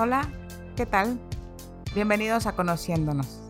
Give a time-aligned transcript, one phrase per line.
[0.00, 0.30] Hola,
[0.76, 1.18] ¿qué tal?
[1.92, 3.40] Bienvenidos a Conociéndonos.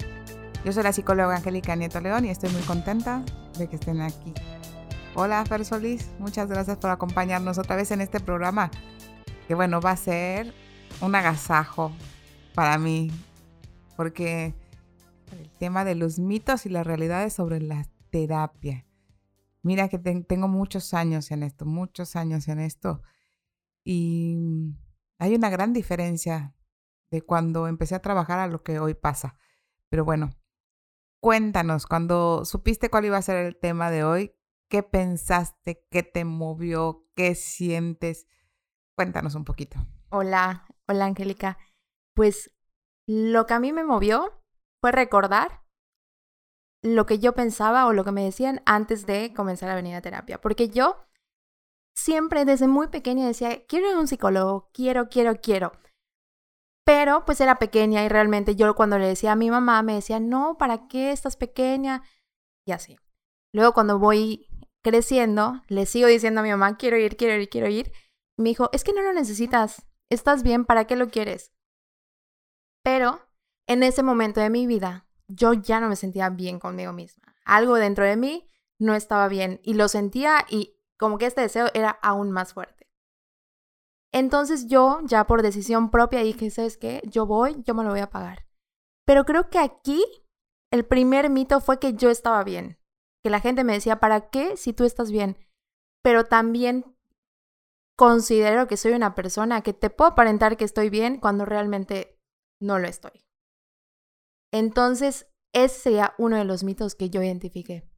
[0.64, 3.22] Yo soy la psicóloga Angélica Nieto León y estoy muy contenta
[3.58, 4.32] de que estén aquí.
[5.14, 8.70] Hola, Fer Solís, muchas gracias por acompañarnos otra vez en este programa,
[9.46, 10.54] que bueno, va a ser
[11.02, 11.92] un agasajo
[12.54, 13.10] para mí,
[13.94, 14.54] porque
[15.32, 18.86] el tema de los mitos y las realidades sobre la terapia.
[19.62, 23.02] Mira que tengo muchos años en esto, muchos años en esto.
[23.84, 24.38] Y
[25.18, 26.54] hay una gran diferencia
[27.10, 29.36] de cuando empecé a trabajar a lo que hoy pasa.
[29.88, 30.30] Pero bueno,
[31.20, 34.34] cuéntanos, cuando supiste cuál iba a ser el tema de hoy,
[34.68, 35.86] ¿qué pensaste?
[35.90, 37.06] ¿Qué te movió?
[37.14, 38.26] ¿Qué sientes?
[38.94, 39.78] Cuéntanos un poquito.
[40.10, 41.58] Hola, hola Angélica.
[42.14, 42.50] Pues
[43.06, 44.42] lo que a mí me movió
[44.80, 45.62] fue recordar
[46.82, 50.02] lo que yo pensaba o lo que me decían antes de comenzar a venir a
[50.02, 50.40] terapia.
[50.40, 51.07] Porque yo
[51.98, 55.72] siempre desde muy pequeña decía, quiero ir a un psicólogo, quiero, quiero, quiero.
[56.84, 60.20] Pero pues era pequeña y realmente yo cuando le decía a mi mamá me decía,
[60.20, 62.02] no, ¿para qué estás pequeña?
[62.64, 62.96] Y así.
[63.52, 64.46] Luego cuando voy
[64.82, 67.92] creciendo, le sigo diciendo a mi mamá, quiero ir, quiero ir, quiero ir.
[68.36, 71.52] Me dijo, es que no lo necesitas, estás bien, ¿para qué lo quieres?
[72.84, 73.20] Pero
[73.66, 77.34] en ese momento de mi vida, yo ya no me sentía bien conmigo misma.
[77.44, 81.68] Algo dentro de mí no estaba bien y lo sentía y como que este deseo
[81.74, 82.86] era aún más fuerte.
[84.12, 87.02] Entonces yo, ya por decisión propia, dije, ¿sabes qué?
[87.04, 88.46] Yo voy, yo me lo voy a pagar.
[89.06, 90.02] Pero creo que aquí
[90.72, 92.78] el primer mito fue que yo estaba bien.
[93.22, 95.36] Que la gente me decía, ¿para qué si tú estás bien?
[96.02, 96.96] Pero también
[97.96, 102.18] considero que soy una persona que te puedo aparentar que estoy bien cuando realmente
[102.60, 103.24] no lo estoy.
[104.52, 107.88] Entonces, ese sería uno de los mitos que yo identifiqué.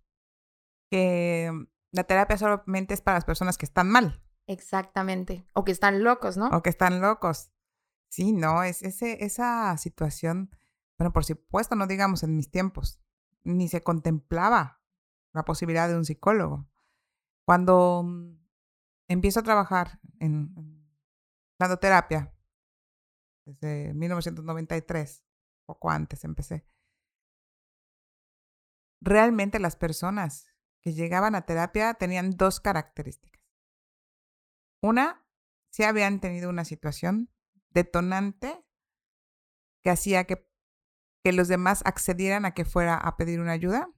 [0.90, 1.52] Que
[1.92, 4.22] la terapia solamente es para las personas que están mal.
[4.46, 5.46] Exactamente.
[5.52, 6.48] O que están locos, ¿no?
[6.48, 7.52] O que están locos.
[8.08, 10.50] Sí, no, es ese, esa situación,
[10.98, 13.00] bueno, por supuesto, no digamos en mis tiempos,
[13.44, 14.82] ni se contemplaba
[15.32, 16.68] la posibilidad de un psicólogo.
[17.44, 18.36] Cuando mm,
[19.08, 20.52] empiezo a trabajar en,
[21.58, 22.34] dando terapia,
[23.44, 25.24] desde 1993,
[25.66, 26.66] poco antes empecé,
[29.00, 30.52] realmente las personas
[30.82, 33.42] que llegaban a terapia tenían dos características.
[34.82, 35.26] Una,
[35.70, 37.30] si habían tenido una situación
[37.70, 38.64] detonante
[39.82, 40.48] que hacía que,
[41.22, 43.90] que los demás accedieran a que fuera a pedir una ayuda.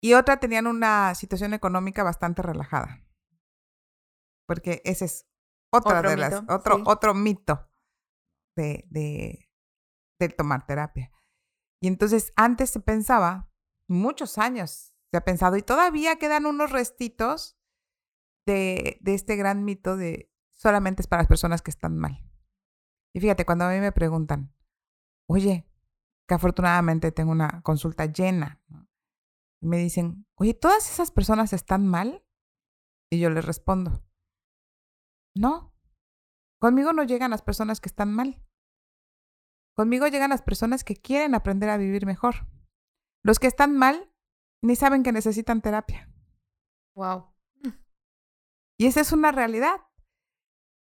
[0.00, 3.04] Y otra, tenían una situación económica bastante relajada.
[4.46, 5.26] Porque ese es
[5.70, 7.70] otra otro de las, otro, otro mito
[8.56, 9.50] de, de,
[10.18, 11.12] de tomar terapia.
[11.80, 13.50] Y entonces antes se pensaba
[13.88, 17.58] muchos años se ha pensado y todavía quedan unos restitos
[18.46, 22.24] de, de este gran mito de solamente es para las personas que están mal.
[23.14, 24.54] Y fíjate, cuando a mí me preguntan,
[25.28, 25.66] oye,
[26.26, 28.60] que afortunadamente tengo una consulta llena,
[29.60, 32.24] y me dicen, oye, ¿todas esas personas están mal?
[33.10, 34.04] Y yo les respondo,
[35.34, 35.74] no,
[36.60, 38.44] conmigo no llegan las personas que están mal.
[39.74, 42.48] Conmigo llegan las personas que quieren aprender a vivir mejor.
[43.28, 44.10] Los que están mal
[44.62, 46.10] ni saben que necesitan terapia.
[46.94, 47.26] Wow.
[48.78, 49.82] Y esa es una realidad.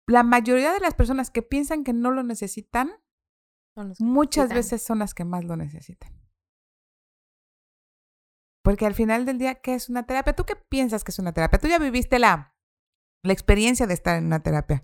[0.07, 2.93] La mayoría de las personas que piensan que no lo necesitan,
[3.99, 6.13] muchas veces son las que más lo necesitan.
[8.63, 10.37] Porque al final del día, ¿qué es una terapia?
[10.37, 11.59] ¿Tú qué piensas que es una terapia?
[11.59, 12.55] Tú ya viviste la,
[13.23, 14.83] la experiencia de estar en una terapia.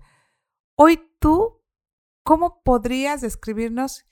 [0.75, 1.63] Hoy tú,
[2.25, 4.09] ¿cómo podrías describirnos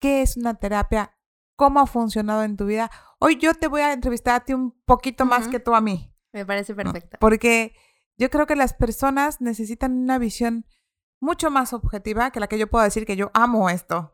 [0.00, 1.15] qué es una terapia
[1.56, 2.90] cómo ha funcionado en tu vida.
[3.18, 6.14] Hoy yo te voy a entrevistar a ti un poquito más que tú a mí.
[6.32, 7.16] Me parece perfecto.
[7.18, 7.74] Porque
[8.18, 10.66] yo creo que las personas necesitan una visión
[11.20, 14.12] mucho más objetiva que la que yo puedo decir que yo amo esto.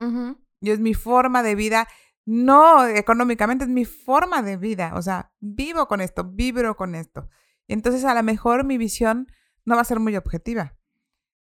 [0.60, 1.88] Yo es mi forma de vida,
[2.24, 4.92] no económicamente, es mi forma de vida.
[4.94, 7.28] O sea, vivo con esto, vibro con esto.
[7.66, 9.26] Entonces, a lo mejor mi visión
[9.64, 10.76] no va a ser muy objetiva,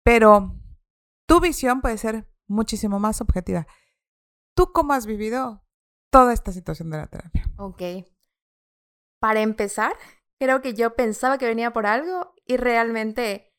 [0.03, 0.55] pero
[1.25, 3.67] tu visión puede ser muchísimo más objetiva.
[4.53, 5.66] ¿Tú cómo has vivido
[6.11, 7.45] toda esta situación de la terapia.
[7.57, 7.81] Ok.
[9.19, 9.93] Para empezar,
[10.39, 13.53] creo que yo pensaba que venía por algo y realmente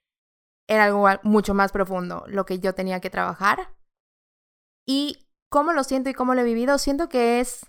[0.68, 3.74] era algo mucho más profundo lo que yo tenía que trabajar.
[4.86, 7.66] Y cómo lo siento y cómo lo he vivido, siento que es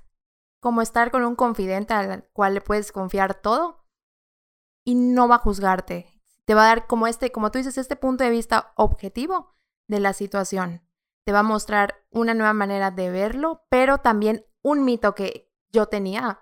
[0.62, 3.86] como estar con un confidente al cual le puedes confiar todo
[4.86, 6.22] y no va a juzgarte.
[6.46, 9.56] Te va a dar como este, como tú dices, este punto de vista objetivo
[9.88, 10.82] de la situación.
[11.26, 15.88] Te va a mostrar una nueva manera de verlo, pero también un mito que yo
[15.88, 16.42] tenía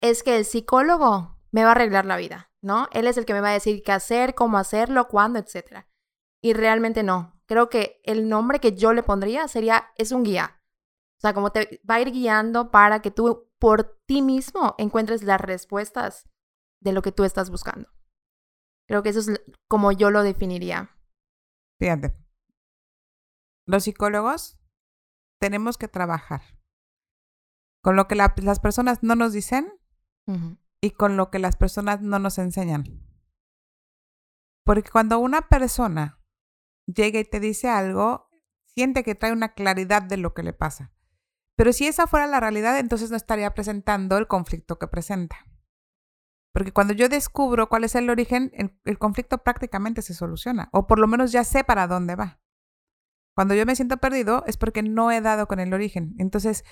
[0.00, 2.88] es que el psicólogo me va a arreglar la vida, ¿no?
[2.92, 5.86] Él es el que me va a decir qué hacer, cómo hacerlo, cuándo, etc.
[6.40, 7.40] Y realmente no.
[7.46, 10.60] Creo que el nombre que yo le pondría sería, es un guía.
[11.18, 15.22] O sea, como te va a ir guiando para que tú por ti mismo encuentres
[15.22, 16.28] las respuestas
[16.80, 17.88] de lo que tú estás buscando.
[18.88, 20.96] Creo que eso es como yo lo definiría.
[21.78, 22.16] Fíjate,
[23.66, 24.58] los psicólogos
[25.38, 26.42] tenemos que trabajar
[27.82, 29.72] con lo que las personas no nos dicen
[30.80, 32.84] y con lo que las personas no nos enseñan.
[34.64, 36.20] Porque cuando una persona
[36.86, 38.30] llega y te dice algo,
[38.66, 40.92] siente que trae una claridad de lo que le pasa.
[41.56, 45.36] Pero si esa fuera la realidad, entonces no estaría presentando el conflicto que presenta.
[46.52, 48.52] Porque cuando yo descubro cuál es el origen,
[48.84, 50.68] el, conflicto prácticamente se soluciona.
[50.72, 52.40] O por lo menos ya sé para dónde va.
[53.34, 56.14] Cuando yo me siento perdido es porque no he dado con el origen.
[56.18, 56.64] Entonces,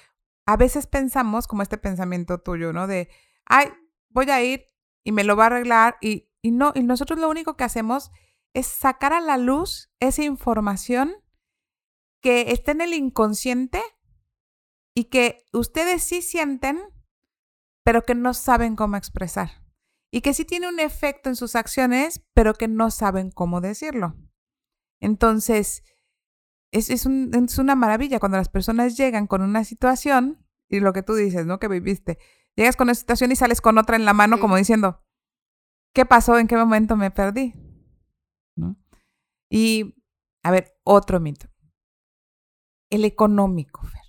[0.46, 2.86] a veces pensamos como este pensamiento tuyo, ¿no?
[2.86, 3.08] De,
[3.46, 3.68] ay,
[4.08, 4.66] voy a ir
[5.04, 8.10] y me lo va a arreglar y, y no, y nosotros lo único que hacemos
[8.54, 11.14] es sacar a la luz esa información
[12.20, 13.80] que está en el inconsciente
[14.94, 16.80] y que ustedes sí sienten,
[17.84, 19.64] pero que no saben cómo expresar.
[20.12, 24.16] Y que sí tiene un efecto en sus acciones, pero que no saben cómo decirlo.
[25.00, 25.84] Entonces,
[26.72, 31.02] es, es, es una maravilla cuando las personas llegan con una situación y lo que
[31.02, 31.58] tú dices, ¿no?
[31.58, 32.18] Que viviste.
[32.56, 35.02] Llegas con una situación y sales con otra en la mano como diciendo,
[35.92, 36.38] ¿qué pasó?
[36.38, 37.54] ¿En qué momento me perdí?
[39.52, 39.96] Y,
[40.44, 41.48] a ver, otro mito.
[42.88, 44.00] El económico, Fer.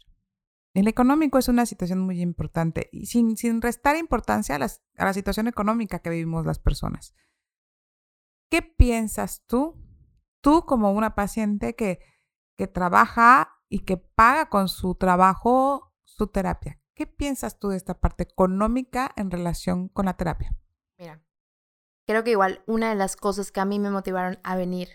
[0.74, 5.14] El económico es una situación muy importante y sin, sin restar importancia a, a la
[5.14, 7.16] situación económica que vivimos las personas.
[8.50, 9.84] ¿Qué piensas tú,
[10.42, 12.00] tú como una paciente que,
[12.62, 16.80] que trabaja y que paga con su trabajo su terapia?
[16.96, 20.56] ¿Qué piensas tú de esta parte económica en relación con la terapia?
[21.00, 21.26] Mira,
[22.08, 24.90] creo que igual una de las cosas que a mí me motivaron a venir,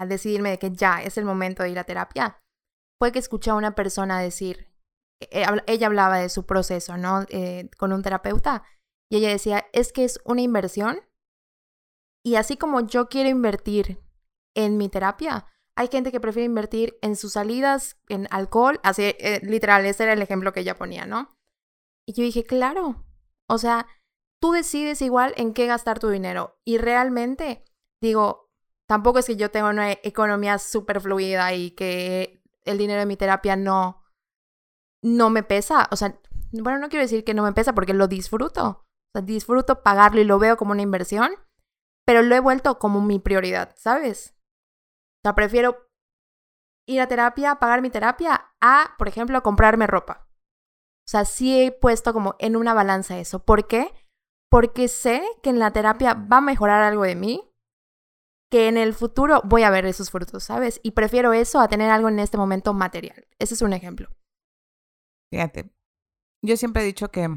[0.00, 2.42] a decidirme de que ya es el momento de ir a terapia,
[2.98, 4.68] fue que escuché a una persona decir,
[5.20, 7.22] e, e, ella hablaba de su proceso, ¿no?
[7.28, 8.64] Eh, con un terapeuta,
[9.08, 10.98] y ella decía, es que es una inversión,
[12.24, 14.02] y así como yo quiero invertir
[14.56, 15.46] en mi terapia,
[15.76, 20.12] hay gente que prefiere invertir en sus salidas, en alcohol, así, eh, literal, ese era
[20.12, 21.34] el ejemplo que ella ponía, ¿no?
[22.06, 23.04] Y yo dije, claro,
[23.48, 23.86] o sea,
[24.40, 26.58] tú decides igual en qué gastar tu dinero.
[26.64, 27.64] Y realmente,
[28.02, 28.50] digo,
[28.88, 33.16] tampoco es que yo tenga una economía súper fluida y que el dinero de mi
[33.16, 34.02] terapia no,
[35.02, 35.88] no me pesa.
[35.90, 36.20] O sea,
[36.52, 38.66] bueno, no quiero decir que no me pesa porque lo disfruto.
[38.68, 41.32] O sea, disfruto pagarlo y lo veo como una inversión,
[42.04, 44.31] pero lo he vuelto como mi prioridad, ¿sabes?
[45.22, 45.88] O sea, prefiero
[46.88, 50.28] ir a terapia, pagar mi terapia, a, por ejemplo, comprarme ropa.
[51.06, 53.44] O sea, sí he puesto como en una balanza eso.
[53.44, 53.92] ¿Por qué?
[54.50, 57.48] Porque sé que en la terapia va a mejorar algo de mí,
[58.50, 60.80] que en el futuro voy a ver esos frutos, ¿sabes?
[60.82, 63.26] Y prefiero eso a tener algo en este momento material.
[63.38, 64.08] Ese es un ejemplo.
[65.32, 65.72] Fíjate,
[66.44, 67.28] yo siempre he dicho que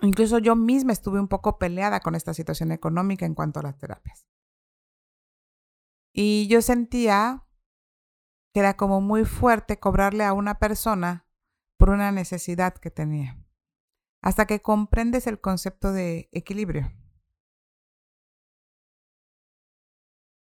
[0.00, 3.78] incluso yo misma estuve un poco peleada con esta situación económica en cuanto a las
[3.78, 4.26] terapias.
[6.14, 7.44] Y yo sentía
[8.54, 11.26] que era como muy fuerte cobrarle a una persona
[11.76, 13.44] por una necesidad que tenía,
[14.22, 16.92] hasta que comprendes el concepto de equilibrio.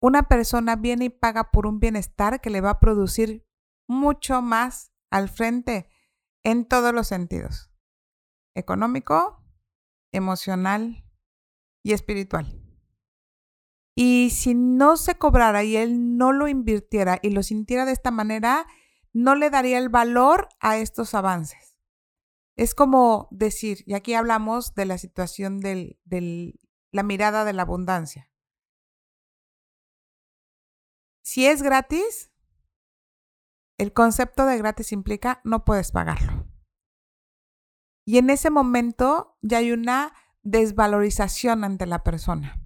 [0.02, 3.48] Una persona viene y paga por un bienestar que le va a producir
[3.88, 5.88] mucho más al frente
[6.44, 7.72] en todos los sentidos,
[8.54, 9.42] económico,
[10.12, 11.08] emocional
[11.82, 12.65] y espiritual.
[13.98, 18.10] Y si no se cobrara y él no lo invirtiera y lo sintiera de esta
[18.10, 18.66] manera,
[19.14, 21.78] no le daría el valor a estos avances.
[22.56, 25.98] Es como decir, y aquí hablamos de la situación de
[26.92, 28.30] la mirada de la abundancia.
[31.22, 32.30] Si es gratis,
[33.78, 36.46] el concepto de gratis implica no puedes pagarlo.
[38.04, 40.12] Y en ese momento ya hay una
[40.42, 42.65] desvalorización ante la persona.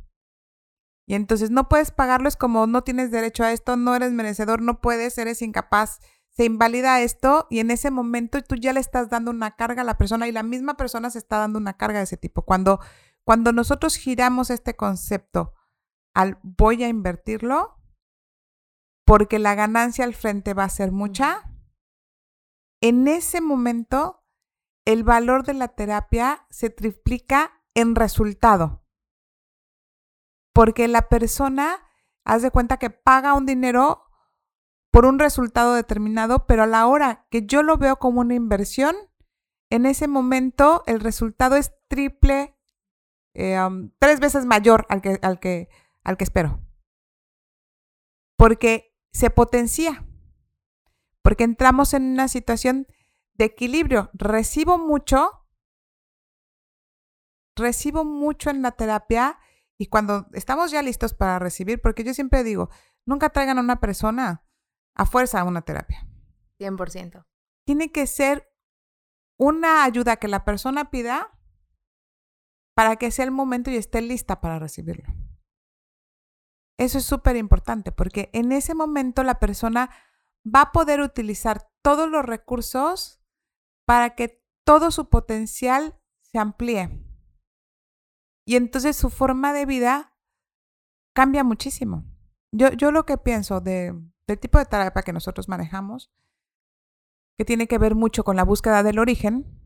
[1.10, 4.62] Y entonces no puedes pagarlo, es como no tienes derecho a esto, no eres merecedor,
[4.62, 5.98] no puedes, eres incapaz
[6.30, 9.84] se invalida esto y en ese momento tú ya le estás dando una carga a
[9.84, 12.42] la persona y la misma persona se está dando una carga de ese tipo.
[12.42, 12.78] Cuando,
[13.24, 15.52] cuando nosotros giramos este concepto
[16.14, 17.76] al voy a invertirlo
[19.04, 21.50] porque la ganancia al frente va a ser mucha,
[22.80, 24.24] en ese momento
[24.84, 28.84] el valor de la terapia se triplica en resultado.
[30.52, 31.78] Porque la persona,
[32.24, 34.10] haz de cuenta que paga un dinero
[34.90, 38.96] por un resultado determinado, pero a la hora que yo lo veo como una inversión,
[39.70, 42.56] en ese momento el resultado es triple,
[43.34, 43.56] eh,
[43.98, 45.68] tres veces mayor al que, al, que,
[46.02, 46.60] al que espero.
[48.36, 50.04] Porque se potencia,
[51.22, 52.88] porque entramos en una situación
[53.34, 54.10] de equilibrio.
[54.12, 55.46] Recibo mucho,
[57.54, 59.38] recibo mucho en la terapia
[59.80, 62.68] y cuando estamos ya listos para recibir, porque yo siempre digo,
[63.06, 64.44] nunca traigan a una persona
[64.94, 66.06] a fuerza a una terapia.
[66.58, 67.24] 100%.
[67.64, 68.52] Tiene que ser
[69.38, 71.30] una ayuda que la persona pida
[72.74, 75.14] para que sea el momento y esté lista para recibirlo.
[76.76, 79.88] Eso es súper importante porque en ese momento la persona
[80.44, 83.22] va a poder utilizar todos los recursos
[83.86, 87.09] para que todo su potencial se amplíe.
[88.50, 90.12] Y entonces su forma de vida
[91.14, 92.04] cambia muchísimo.
[92.50, 93.94] Yo, yo lo que pienso de,
[94.26, 96.12] del tipo de terapia que nosotros manejamos,
[97.38, 99.56] que tiene que ver mucho con la búsqueda del origen,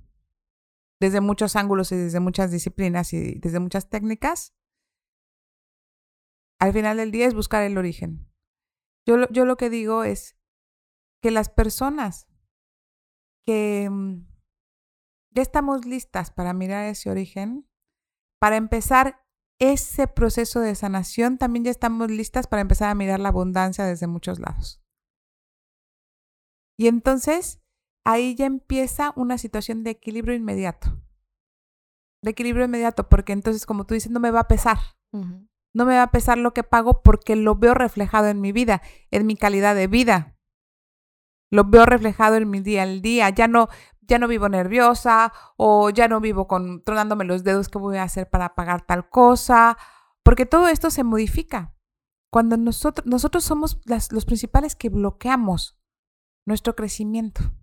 [1.01, 4.55] desde muchos ángulos y desde muchas disciplinas y desde muchas técnicas,
[6.61, 8.31] al final del día es buscar el origen.
[9.07, 10.37] Yo, yo lo que digo es
[11.23, 12.29] que las personas
[13.47, 14.27] que mm,
[15.31, 17.67] ya estamos listas para mirar ese origen,
[18.45, 19.25] para empezar
[19.59, 24.07] ese proceso de sanación, también ya estamos listas para empezar a mirar la abundancia desde
[24.07, 24.83] muchos lados.
[26.79, 27.63] Y entonces
[28.05, 31.03] ahí ya empieza una situación de equilibrio inmediato.
[32.23, 34.77] De equilibrio inmediato, porque entonces, como tú dices, no me va a pesar.
[35.11, 38.83] No me va a pesar lo que pago porque lo veo reflejado en mi vida,
[39.11, 40.37] en mi calidad de vida.
[41.51, 43.31] Lo veo reflejado en mi día al día.
[43.31, 43.69] Ya no,
[44.07, 48.03] ya no vivo nerviosa o ya no vivo con tronándome los dedos que voy a
[48.05, 49.77] hacer para pagar tal cosa,
[50.23, 51.75] porque todo esto se modifica.
[52.31, 55.79] Cuando nosotros, nosotros somos los principales que bloqueamos
[56.47, 57.55] nuestro crecimiento.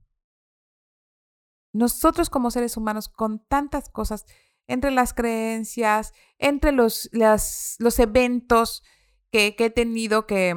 [1.74, 4.26] Nosotros como seres humanos, con tantas cosas,
[4.68, 8.84] entre las creencias, entre los, los eventos
[9.32, 10.56] que, he tenido que,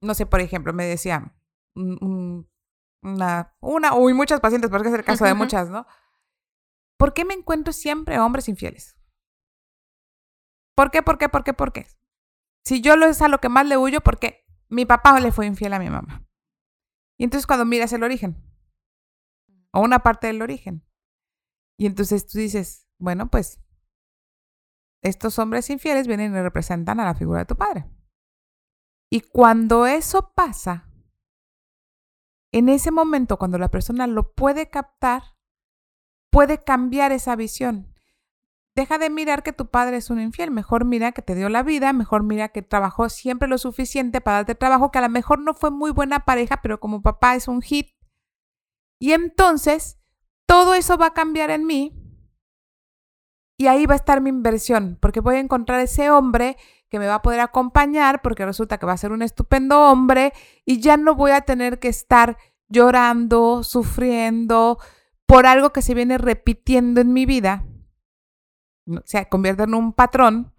[0.00, 1.34] no sé, por ejemplo, me decía
[3.02, 5.86] una, una, uy, muchas pacientes, porque es el caso de muchas, ¿no?
[6.98, 8.96] ¿Por qué me encuentro siempre hombres infieles?
[10.76, 11.86] ¿Por qué, por qué, por qué, por qué?
[12.64, 15.46] Si yo lo es a lo que más le huyo, porque mi papá le fue
[15.46, 16.26] infiel a mi mamá.
[17.18, 18.42] Y entonces cuando miras el origen,
[19.72, 20.86] o una parte del origen,
[21.78, 23.62] y entonces tú dices, bueno, pues
[25.02, 27.90] estos hombres infieles vienen y representan a la figura de tu padre.
[29.10, 30.89] Y cuando eso pasa,
[32.52, 35.22] en ese momento, cuando la persona lo puede captar,
[36.30, 37.94] puede cambiar esa visión.
[38.76, 41.62] Deja de mirar que tu padre es un infiel, mejor mira que te dio la
[41.62, 45.40] vida, mejor mira que trabajó siempre lo suficiente para darte trabajo, que a lo mejor
[45.40, 47.88] no fue muy buena pareja, pero como papá es un hit.
[49.00, 49.98] Y entonces,
[50.46, 51.96] todo eso va a cambiar en mí
[53.58, 56.56] y ahí va a estar mi inversión, porque voy a encontrar ese hombre
[56.90, 60.32] que me va a poder acompañar porque resulta que va a ser un estupendo hombre
[60.66, 62.36] y ya no voy a tener que estar
[62.68, 64.78] llorando, sufriendo
[65.24, 67.64] por algo que se viene repitiendo en mi vida.
[69.04, 70.52] Se convierte en un patrón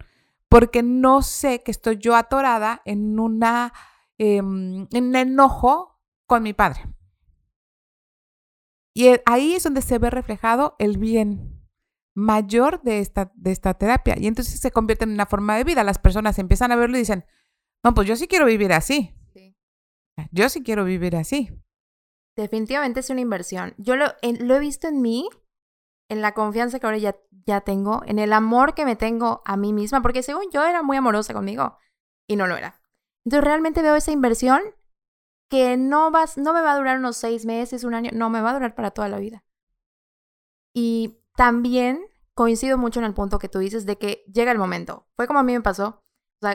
[0.48, 3.72] porque no sé que estoy yo atorada en una
[4.16, 6.82] em, en enojo con mi padre.
[8.94, 11.51] Y ahí es donde se ve reflejado el bien
[12.14, 14.16] mayor de esta, de esta terapia.
[14.18, 15.84] Y entonces se convierte en una forma de vida.
[15.84, 17.24] Las personas empiezan a verlo y dicen,
[17.82, 19.14] no, pues yo sí quiero vivir así.
[20.30, 21.50] Yo sí quiero vivir así.
[22.36, 23.74] Definitivamente es una inversión.
[23.78, 25.28] Yo lo, lo he visto en mí,
[26.10, 27.16] en la confianza que ahora ya,
[27.46, 30.82] ya tengo, en el amor que me tengo a mí misma, porque según yo era
[30.82, 31.78] muy amorosa conmigo
[32.28, 32.80] y no lo era.
[33.24, 34.60] Entonces realmente veo esa inversión
[35.50, 38.40] que no, vas, no me va a durar unos seis meses, un año, no, me
[38.40, 39.44] va a durar para toda la vida.
[40.74, 45.06] Y también coincido mucho en el punto que tú dices de que llega el momento.
[45.16, 46.02] Fue como a mí me pasó.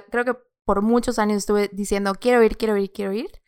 [0.10, 3.42] Creo que por muchos años estuve diciendo, quiero ir, quiero ir, quiero ir.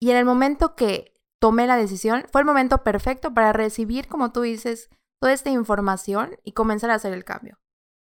[0.00, 4.32] Y en el momento que tomé la decisión, fue el momento perfecto para recibir, como
[4.32, 7.58] tú dices, toda esta información y comenzar a hacer el cambio.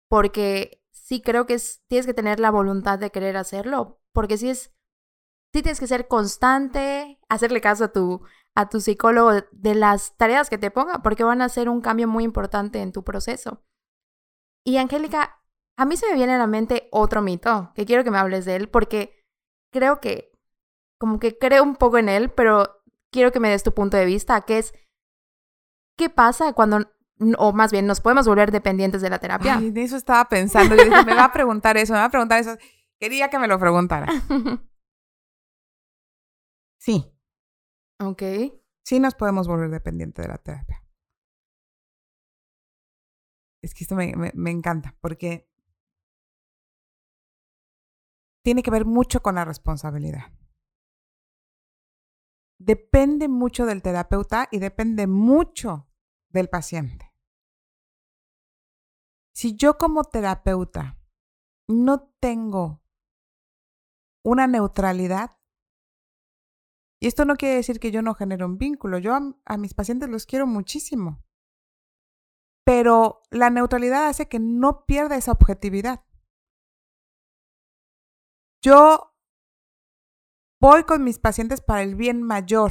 [0.08, 4.72] Porque sí creo que tienes que tener la voluntad de querer hacerlo, porque sí es,
[5.52, 8.22] sí tienes que ser constante, hacerle caso a tu,
[8.54, 12.06] a tu psicólogo de las tareas que te ponga, porque van a hacer un cambio
[12.08, 13.62] muy importante en tu proceso.
[14.64, 15.42] Y Angélica,
[15.76, 18.44] a mí se me viene a la mente otro mito, que quiero que me hables
[18.44, 19.24] de él, porque
[19.72, 20.32] creo que,
[20.98, 24.04] como que creo un poco en él, pero quiero que me des tu punto de
[24.04, 24.74] vista, que es,
[25.96, 26.90] ¿qué pasa cuando,
[27.38, 29.56] o más bien, nos podemos volver dependientes de la terapia?
[29.56, 32.10] Ay, de eso estaba pensando, y dije, me va a preguntar eso, me va a
[32.10, 32.56] preguntar eso.
[33.00, 34.06] Quería que me lo preguntara.
[36.84, 37.11] Sí,
[38.00, 38.22] Ok.
[38.84, 40.84] Sí nos podemos volver dependientes de la terapia.
[43.62, 45.48] Es que esto me, me, encanta porque
[48.44, 50.32] tiene que ver mucho con la responsabilidad.
[52.64, 55.88] depende mucho del terapeuta y depende mucho
[56.30, 57.12] del paciente.
[59.34, 60.98] Si yo como terapeuta
[61.68, 62.82] no tengo
[64.24, 65.38] una neutralidad,
[67.02, 70.08] y esto no quiere decir que yo no genere un vínculo, yo a, mis pacientes
[70.08, 71.20] los quiero muchísimo,
[72.64, 76.04] pero la neutralidad hace que no pierda esa objetividad.
[78.64, 79.16] Yo
[80.60, 82.70] voy con mis pacientes para el bien mayor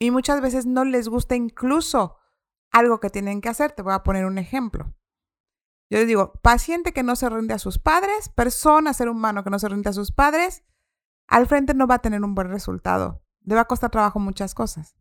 [0.00, 2.16] y muchas veces no les gusta incluso
[2.72, 3.72] algo que tienen que hacer.
[3.72, 4.94] Te voy a poner un ejemplo.
[5.90, 9.50] Yo les digo, paciente que no se rinde a sus padres, persona, ser humano que
[9.50, 10.64] no se rinde a sus padres,
[11.26, 13.22] al frente no va a tener un buen resultado.
[13.42, 14.96] Le va a costar trabajo muchas cosas.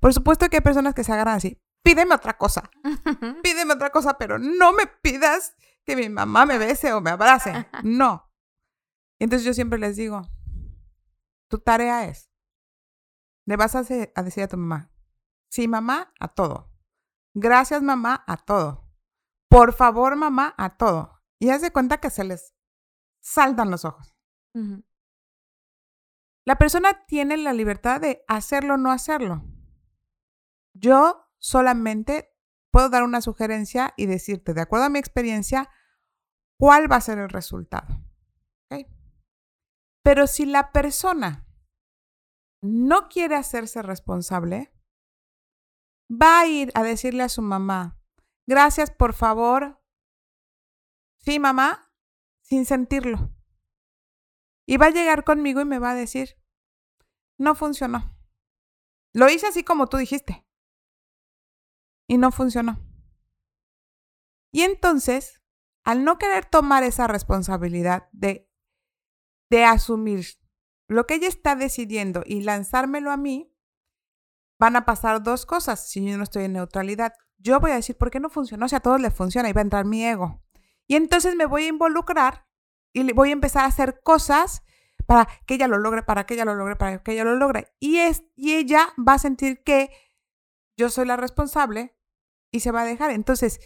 [0.00, 2.70] Por supuesto que hay personas que se agarran así, pídeme otra cosa,
[3.42, 7.66] pídeme otra cosa, pero no me pidas que mi mamá me bese o me abrace.
[7.84, 8.30] No.
[9.18, 10.22] Entonces yo siempre les digo,
[11.48, 12.30] tu tarea es,
[13.46, 14.90] le vas a, a decir a tu mamá,
[15.50, 16.70] sí mamá, a todo.
[17.34, 18.88] Gracias mamá, a todo.
[19.48, 21.20] Por favor mamá, a todo.
[21.38, 22.54] Y haz de cuenta que se les
[23.20, 24.16] saltan los ojos.
[26.50, 29.44] La persona tiene la libertad de hacerlo o no hacerlo.
[30.74, 32.36] Yo solamente
[32.72, 35.70] puedo dar una sugerencia y decirte, de acuerdo a mi experiencia,
[36.58, 37.86] cuál va a ser el resultado.
[40.02, 41.46] Pero si la persona
[42.60, 44.74] no quiere hacerse responsable,
[46.10, 47.96] va a ir a decirle a su mamá,
[48.48, 49.80] gracias por favor,
[51.18, 51.94] sí mamá,
[52.40, 53.32] sin sentirlo.
[54.66, 56.39] Y va a llegar conmigo y me va a decir,
[57.40, 58.16] no funcionó.
[59.12, 60.46] Lo hice así como tú dijiste.
[62.06, 62.78] Y no funcionó.
[64.52, 65.42] Y entonces,
[65.84, 68.48] al no querer tomar esa responsabilidad de,
[69.48, 70.26] de asumir
[70.86, 73.56] lo que ella está decidiendo y lanzármelo a mí,
[74.58, 77.14] van a pasar dos cosas si yo no estoy en neutralidad.
[77.38, 78.68] Yo voy a decir, ¿por qué no funcionó?
[78.68, 80.42] Si a todos les funciona y va a entrar mi ego.
[80.86, 82.46] Y entonces me voy a involucrar
[82.92, 84.62] y voy a empezar a hacer cosas
[85.10, 87.74] para que ella lo logre, para que ella lo logre, para que ella lo logre.
[87.80, 89.90] Y, es, y ella va a sentir que
[90.76, 91.98] yo soy la responsable
[92.52, 93.10] y se va a dejar.
[93.10, 93.58] Entonces,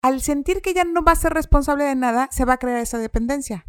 [0.00, 2.78] al sentir que ella no va a ser responsable de nada, se va a crear
[2.78, 3.66] esa dependencia.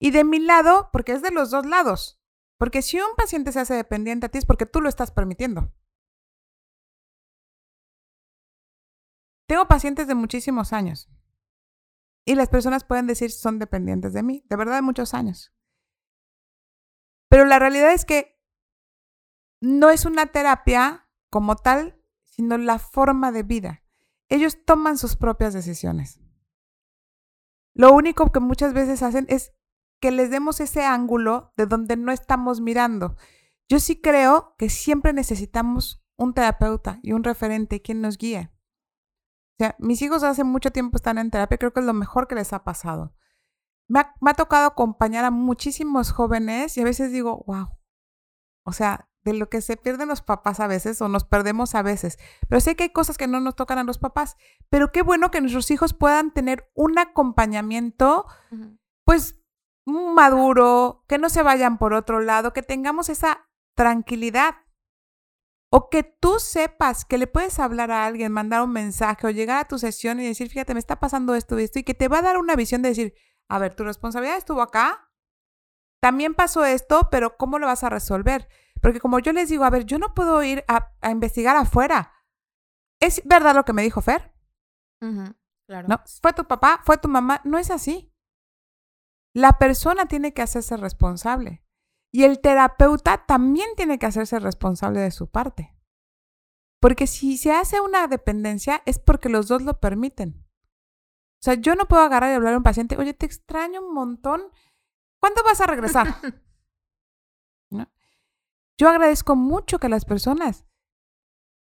[0.00, 2.20] Y de mi lado, porque es de los dos lados.
[2.58, 5.72] Porque si un paciente se hace dependiente a ti es porque tú lo estás permitiendo.
[9.46, 11.08] Tengo pacientes de muchísimos años.
[12.24, 15.54] Y las personas pueden decir son dependientes de mí, de verdad de muchos años.
[17.30, 18.36] Pero la realidad es que
[19.62, 23.84] no es una terapia como tal, sino la forma de vida.
[24.28, 26.20] Ellos toman sus propias decisiones.
[27.72, 29.52] Lo único que muchas veces hacen es
[30.00, 33.16] que les demos ese ángulo de donde no estamos mirando.
[33.68, 38.50] Yo sí creo que siempre necesitamos un terapeuta y un referente quien nos guíe.
[39.78, 42.52] Mis hijos hace mucho tiempo están en terapia, creo que es lo mejor que les
[42.52, 43.14] ha pasado
[43.90, 47.76] me ha, tocado acompañar a muchísimos jóvenes y a veces digo, wow,
[48.64, 51.82] o sea, de lo que se pierden los papás a veces o nos perdemos a
[51.82, 52.16] veces.
[52.48, 54.36] Pero sé que hay cosas que no nos tocan a los papás,
[54.70, 58.26] pero qué bueno que nuestros hijos puedan tener un acompañamiento,
[59.04, 59.40] pues,
[59.86, 64.54] maduro, que no se vayan por otro lado, que tengamos esa tranquilidad.
[65.72, 69.58] O que tú sepas que le puedes hablar a alguien, mandar un mensaje o llegar
[69.58, 72.08] a tu sesión y decir, fíjate, me está pasando esto y esto, y que te
[72.08, 73.14] va a dar una visión de decir,
[73.50, 75.10] a ver, tu responsabilidad estuvo acá,
[76.00, 78.48] también pasó esto, pero ¿cómo lo vas a resolver?
[78.80, 82.14] Porque como yo les digo, a ver, yo no puedo ir a, investigar afuera.
[83.00, 84.32] ¿Es verdad lo que me dijo Fer?
[85.66, 85.88] claro.
[85.88, 88.14] No, fue tu papá, fue tu mamá, no es así.
[89.34, 91.64] La persona tiene que hacerse responsable
[92.12, 95.76] y el terapeuta también tiene que hacerse responsable de su parte.
[96.80, 100.46] Porque si se hace una dependencia es porque los dos lo permiten.
[101.40, 103.94] O sea, yo no puedo agarrar y hablar a un paciente, oye, te extraño un
[103.94, 104.42] montón.
[105.18, 106.06] ¿Cuándo vas a regresar?
[108.78, 110.66] Yo agradezco mucho que las personas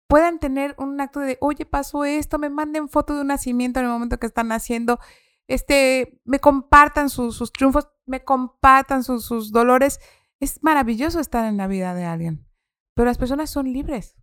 [0.08, 3.86] puedan tener un acto de, oye, pasó esto, me manden foto de un nacimiento en
[3.86, 5.00] el momento que están haciendo,
[5.48, 9.98] este, me compartan sus triunfos, me compartan sus, sus dolores.
[10.40, 12.46] Es maravilloso estar en la vida de alguien,
[12.94, 14.16] pero las personas son libres.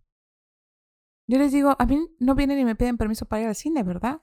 [1.28, 3.82] Yo les digo, a mí no vienen y me piden permiso para ir al cine,
[3.82, 4.20] ¿verdad?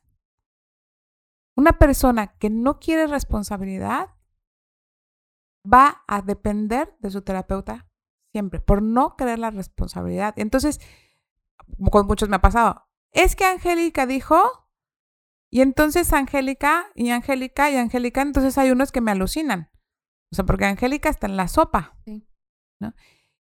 [1.56, 4.10] Una persona que no quiere responsabilidad
[5.72, 7.88] va a depender de su terapeuta
[8.34, 10.34] siempre, por no querer la responsabilidad.
[10.38, 10.82] Entonces,
[11.92, 14.68] con muchos me ha pasado, es que Angélica dijo,
[15.52, 19.70] y entonces Angélica, y Angélica, y Angélica, entonces hay unos que me alucinan.
[20.32, 21.96] O sea, porque Angélica está en la sopa.
[22.80, 22.96] ¿no?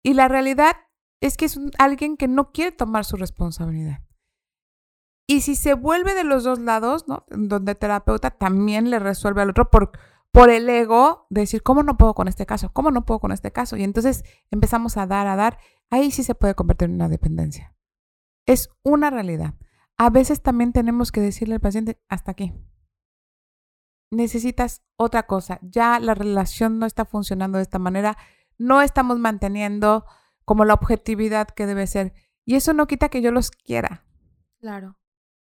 [0.04, 0.76] Y la realidad
[1.22, 4.03] es que es alguien que no quiere tomar su responsabilidad.
[5.28, 7.26] Y si se vuelve de los dos lados, ¿no?
[7.30, 9.92] Donde terapeuta también le resuelve al otro por,
[10.32, 12.74] por el ego de decir, ¿cómo no puedo con este caso?
[12.74, 13.78] ¿Cómo no puedo con este caso?
[13.78, 15.60] Y entonces empezamos a dar, a dar.
[15.90, 17.74] Ahí sí se puede convertir en una dependencia.
[18.46, 19.54] Es una realidad.
[19.98, 22.54] A veces también tenemos que decirle al paciente, hasta aquí.
[24.12, 25.60] Necesitas otra cosa.
[25.62, 28.18] Ya la relación no está funcionando de esta manera.
[28.58, 30.06] No estamos manteniendo
[30.44, 32.14] como la objetividad que debe ser.
[32.44, 34.06] Y eso no quita que yo los quiera.
[34.60, 34.98] Claro.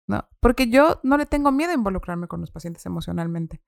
[0.08, 0.28] ¿No?
[0.40, 3.62] Porque yo no le tengo miedo a involucrarme con los pacientes emocionalmente.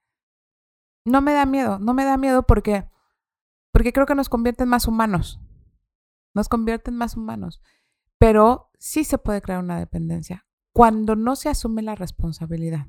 [1.06, 2.90] No me da miedo, no me da miedo porque,
[3.72, 5.40] porque creo que nos convierten más humanos.
[6.34, 7.62] Nos convierten más humanos.
[8.18, 12.88] Pero sí se puede crear una dependencia cuando no se asume la responsabilidad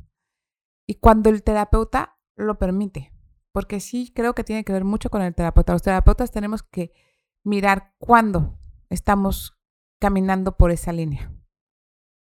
[0.86, 3.12] y cuando el terapeuta lo permite.
[3.52, 5.72] Porque sí creo que tiene que ver mucho con el terapeuta.
[5.72, 6.92] Los terapeutas tenemos que
[7.44, 8.58] mirar cuándo
[8.90, 9.58] estamos
[10.00, 11.32] caminando por esa línea.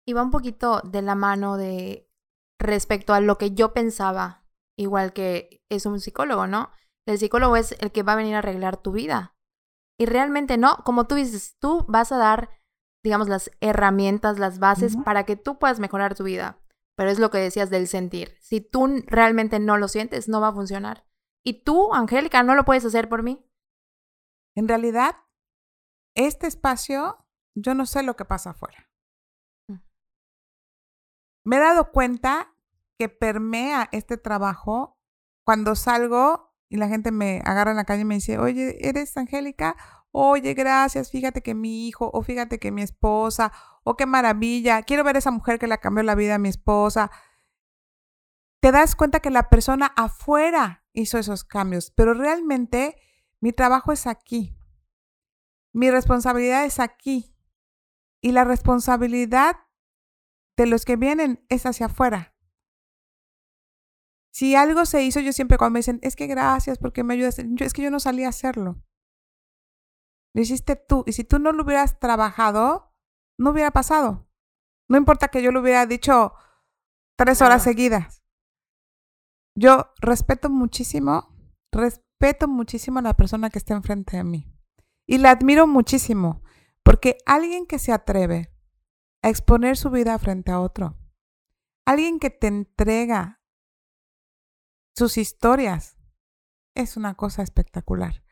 [0.09, 2.11] Y va un poquito de la mano de
[2.59, 6.71] respecto a lo que yo pensaba, igual que es un psicólogo, ¿no?
[7.07, 9.37] El psicólogo es el que va a venir a arreglar tu vida.
[9.99, 12.49] Y realmente no, como tú dices, tú vas a dar,
[13.05, 16.59] digamos, las herramientas, las bases para que tú puedas mejorar tu vida.
[16.97, 18.35] Pero es lo que decías del sentir.
[18.41, 21.05] Si tú realmente no lo sientes, no va a funcionar.
[21.45, 23.47] Y tú, Angélica, no lo puedes hacer por mí.
[24.57, 25.17] En realidad,
[26.15, 28.88] este espacio, yo no sé lo que pasa afuera
[31.49, 32.55] me he dado cuenta
[32.99, 34.99] que permea este trabajo
[35.45, 39.17] cuando salgo y la gente me agarra en la calle y me dice, oye, ¿eres
[39.17, 39.75] Angélica?
[40.11, 43.51] Oye, gracias, fíjate que mi hijo, o fíjate que mi esposa,
[43.83, 46.51] o qué maravilla, quiero ver a esa mujer que le cambió la vida a mi
[46.51, 47.11] esposa.
[48.61, 53.01] Te das cuenta que la persona afuera hizo esos cambios, pero realmente
[53.41, 54.55] mi trabajo es aquí.
[55.73, 57.35] Mi responsabilidad es aquí.
[58.21, 59.57] Y la responsabilidad
[60.59, 62.35] de los que vienen es hacia afuera.
[64.33, 67.37] Si algo se hizo, yo siempre cuando me dicen, es que gracias porque me ayudas,
[67.39, 68.83] yo, es que yo no salí a hacerlo.
[70.35, 71.05] Lo hiciste tú.
[71.07, 72.93] Y si tú no lo hubieras trabajado,
[73.39, 74.29] no hubiera pasado.
[74.89, 76.35] No importa que yo lo hubiera dicho
[77.17, 78.25] tres horas seguidas.
[79.57, 81.35] Yo respeto muchísimo,
[81.71, 84.53] respeto muchísimo a la persona que está enfrente de mí.
[85.07, 86.43] Y la admiro muchísimo,
[86.83, 88.53] porque alguien que se atreve
[89.23, 90.97] a exponer su vida frente a otro.
[91.85, 93.41] Alguien que te entrega
[94.95, 95.97] sus historias
[96.75, 98.23] es una cosa espectacular.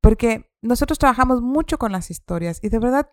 [0.00, 3.10] Porque nosotros trabajamos mucho con las historias y de verdad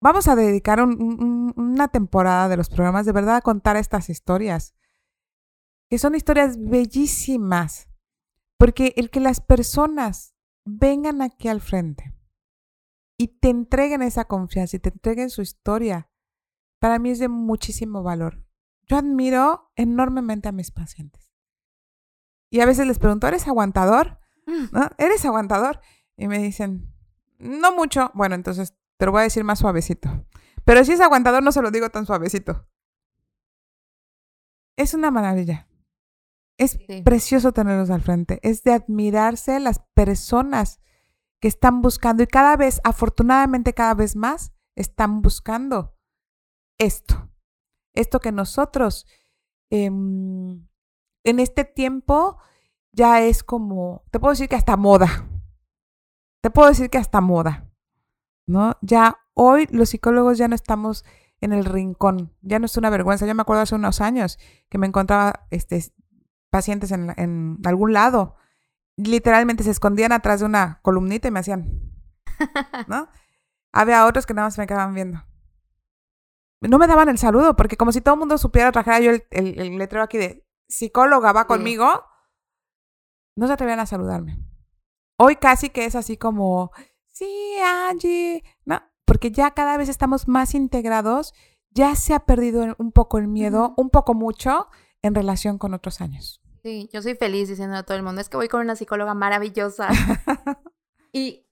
[0.00, 4.74] vamos a dedicar una temporada de los programas de verdad a contar estas historias,
[5.88, 7.88] que son historias bellísimas,
[8.58, 12.14] porque el que las personas vengan aquí al frente
[13.22, 16.10] y te entreguen esa confianza y te entreguen su historia,
[16.80, 18.44] para mí es de muchísimo valor.
[18.88, 21.30] Yo admiro enormemente a mis pacientes.
[22.50, 24.18] Y a veces les pregunto, ¿eres aguantador?
[24.48, 24.64] Mm.
[24.72, 24.90] ¿No?
[24.98, 25.80] ¿Eres aguantador?
[26.16, 26.92] Y me dicen,
[27.38, 28.10] no mucho.
[28.14, 30.26] Bueno, entonces te lo voy a decir más suavecito.
[30.64, 32.66] Pero si es aguantador, no se lo digo tan suavecito.
[34.76, 35.68] Es una maravilla.
[36.58, 38.40] Es precioso tenerlos al frente.
[38.42, 40.80] Es de admirarse las personas
[41.42, 45.98] que están buscando y cada vez, afortunadamente cada vez más, están buscando
[46.78, 47.30] esto.
[47.94, 49.06] Esto que nosotros
[49.68, 50.68] em,
[51.24, 52.38] en este tiempo
[52.92, 55.28] ya es como, te puedo decir que hasta moda.
[56.42, 57.68] Te puedo decir que hasta moda.
[58.46, 58.76] ¿No?
[58.80, 61.04] Ya hoy los psicólogos ya no estamos
[61.40, 63.26] en el rincón, ya no es una vergüenza.
[63.26, 65.92] Yo me acuerdo hace unos años que me encontraba este,
[66.50, 68.36] pacientes en, en algún lado
[68.96, 71.92] literalmente se escondían atrás de una columnita y me hacían,
[72.86, 73.08] ¿no?
[73.72, 75.24] Había otros que nada más me quedaban viendo.
[76.60, 79.78] No me daban el saludo, porque como si todo el mundo supiera, trajera yo el,
[79.78, 82.04] letrero aquí de psicóloga va conmigo,
[83.36, 84.38] no se atrevían a saludarme.
[85.18, 86.70] Hoy casi que es así como,
[87.10, 87.56] sí,
[87.88, 88.80] Angie, ¿no?
[89.04, 91.34] Porque ya cada vez estamos más integrados,
[91.70, 94.68] ya se ha perdido un poco el miedo, un poco mucho
[95.02, 96.41] en relación con otros años.
[96.62, 99.14] Sí, yo soy feliz diciendo a todo el mundo, es que voy con una psicóloga
[99.14, 99.88] maravillosa.
[101.12, 101.44] y,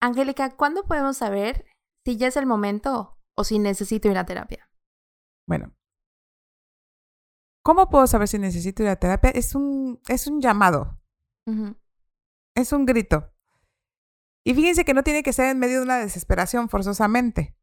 [0.00, 1.66] Angélica, ¿cuándo podemos saber
[2.06, 4.70] si ya es el momento o si necesito ir a terapia?
[5.46, 5.74] Bueno,
[7.62, 9.30] ¿cómo puedo saber si necesito ir a terapia?
[9.30, 11.00] Es un, es un llamado.
[12.56, 13.30] Es un grito.
[14.44, 17.58] Y fíjense que no tiene que ser en medio de una desesperación forzosamente,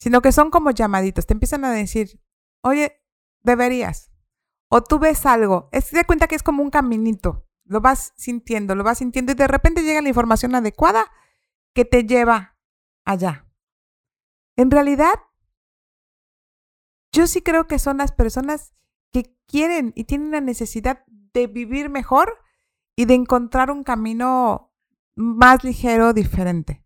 [0.00, 1.26] sino que son como llamaditos.
[1.26, 2.22] Te empiezan a decir,
[2.62, 3.02] oye,
[3.42, 4.11] deberías,
[4.74, 8.74] o tú ves algo, es de cuenta que es como un caminito, lo vas sintiendo,
[8.74, 11.12] lo vas sintiendo y de repente llega la información adecuada
[11.74, 12.56] que te lleva
[13.04, 13.46] allá.
[14.56, 15.12] En realidad,
[17.12, 18.72] yo sí creo que son las personas
[19.12, 22.38] que quieren y tienen la necesidad de vivir mejor
[22.96, 24.72] y de encontrar un camino
[25.14, 26.82] más ligero, diferente.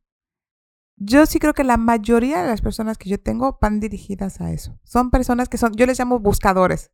[0.97, 4.51] Yo sí creo que la mayoría de las personas que yo tengo van dirigidas a
[4.51, 4.77] eso.
[4.83, 6.91] Son personas que son, yo les llamo buscadores.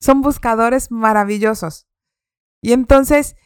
[0.00, 1.88] Son buscadores maravillosos.
[2.62, 3.36] Y entonces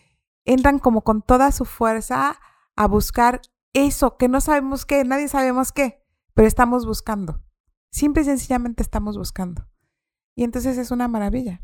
[0.44, 2.40] entran como con toda su fuerza
[2.76, 3.40] a buscar
[3.72, 7.42] eso que no sabemos qué, nadie sabemos qué, pero estamos buscando.
[7.90, 9.68] Simple y sencillamente estamos buscando.
[10.34, 11.62] Y entonces es una maravilla.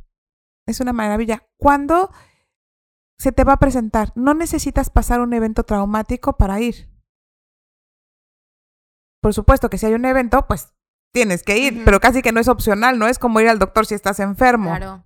[0.67, 1.49] Es una maravilla.
[1.57, 2.11] Cuando
[3.19, 6.91] se te va a presentar, no necesitas pasar un evento traumático para ir.
[9.21, 10.75] Por supuesto que si hay un evento, pues
[11.13, 13.87] tienes que ir, pero casi que no es opcional, no es como ir al doctor
[13.87, 14.71] si estás enfermo.
[14.77, 15.05] Claro.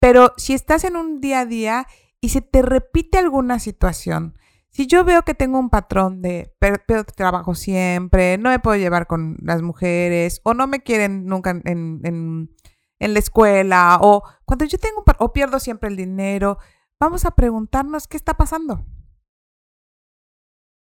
[0.00, 1.86] Pero si estás en un día a día
[2.20, 4.36] y se te repite alguna situación,
[4.70, 9.06] si yo veo que tengo un patrón de pero trabajo siempre, no me puedo llevar
[9.06, 12.50] con las mujeres, o no me quieren nunca en, en,
[12.98, 16.58] en la escuela, o cuando yo tengo o pierdo siempre el dinero,
[16.98, 18.84] vamos a preguntarnos qué está pasando.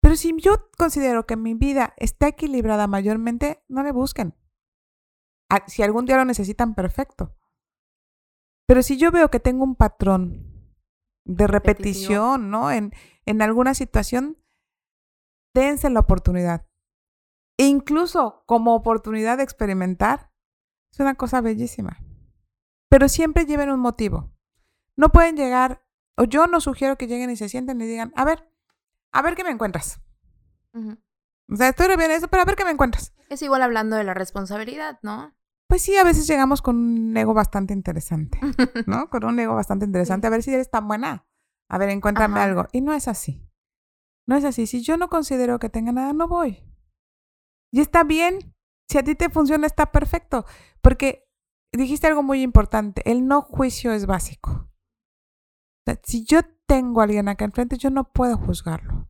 [0.02, 4.34] Pero si yo considero que mi vida está equilibrada mayormente, no le busquen.
[5.66, 7.36] Si algún día lo necesitan, perfecto.
[8.66, 10.74] Pero si yo veo que tengo un patrón
[11.24, 12.70] de repetición, ¿no?
[12.70, 12.92] En,
[13.26, 14.38] en alguna situación,
[15.54, 16.66] dense la oportunidad.
[17.58, 20.32] E incluso como oportunidad de experimentar,
[20.92, 21.98] es una cosa bellísima.
[22.88, 24.32] Pero siempre lleven un motivo.
[24.96, 25.84] No pueden llegar,
[26.16, 28.50] o yo no sugiero que lleguen y se sienten y digan, a ver,
[29.12, 30.00] a ver qué me encuentras.
[30.72, 33.12] O sea, estoy bien eso, pero a ver qué me encuentras.
[33.28, 35.34] Es igual hablando de la responsabilidad, ¿no?
[35.70, 38.40] Pues sí, a veces llegamos con un ego bastante interesante,
[38.88, 39.08] ¿no?
[39.08, 40.26] Con un ego bastante interesante.
[40.26, 41.28] A ver si eres tan buena.
[41.68, 42.66] A ver, encuéntrame algo.
[42.72, 43.48] Y no es así.
[44.26, 44.66] No es así.
[44.66, 46.64] Si yo no considero que tenga nada, no voy.
[47.70, 48.52] Y está bien.
[48.88, 50.44] Si a ti te funciona, está perfecto.
[50.82, 51.30] Porque
[51.72, 53.08] dijiste algo muy importante.
[53.08, 54.68] El no juicio es básico.
[56.02, 59.08] si yo tengo a alguien acá enfrente, yo no puedo juzgarlo.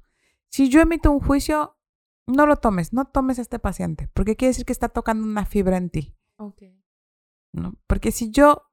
[0.50, 1.78] Si yo emito un juicio,
[2.26, 5.46] no lo tomes, no tomes a este paciente, porque quiere decir que está tocando una
[5.46, 6.19] fibra en ti.
[7.52, 7.74] ¿No?
[7.86, 8.70] Porque si yo